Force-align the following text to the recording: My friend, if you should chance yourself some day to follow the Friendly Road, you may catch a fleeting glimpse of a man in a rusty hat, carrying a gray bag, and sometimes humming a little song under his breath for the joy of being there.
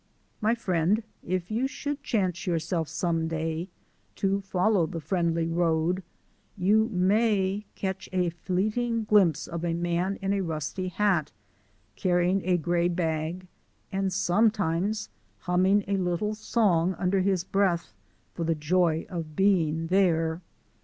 My 0.41 0.55
friend, 0.55 1.03
if 1.23 1.51
you 1.51 1.67
should 1.67 2.01
chance 2.01 2.47
yourself 2.47 2.87
some 2.89 3.27
day 3.27 3.67
to 4.15 4.41
follow 4.41 4.87
the 4.87 4.99
Friendly 4.99 5.45
Road, 5.47 6.01
you 6.57 6.89
may 6.91 7.65
catch 7.75 8.09
a 8.11 8.31
fleeting 8.31 9.03
glimpse 9.03 9.45
of 9.45 9.63
a 9.63 9.75
man 9.75 10.17
in 10.19 10.33
a 10.33 10.41
rusty 10.41 10.87
hat, 10.87 11.31
carrying 11.95 12.41
a 12.45 12.57
gray 12.57 12.87
bag, 12.87 13.45
and 13.91 14.11
sometimes 14.11 15.09
humming 15.41 15.83
a 15.87 15.97
little 15.97 16.33
song 16.33 16.95
under 16.95 17.21
his 17.21 17.43
breath 17.43 17.93
for 18.33 18.43
the 18.43 18.55
joy 18.55 19.05
of 19.07 19.35
being 19.35 19.85
there. 19.85 20.41